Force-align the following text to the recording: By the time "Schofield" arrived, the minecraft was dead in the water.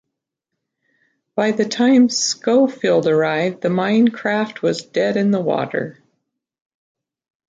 By 1.35 1.51
the 1.51 1.65
time 1.69 2.09
"Schofield" 2.09 3.05
arrived, 3.05 3.61
the 3.61 3.67
minecraft 3.69 4.63
was 4.63 4.81
dead 4.83 5.15
in 5.15 5.29
the 5.29 5.39
water. 5.39 6.01